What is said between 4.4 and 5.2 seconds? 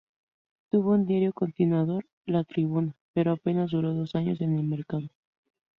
en el mercado.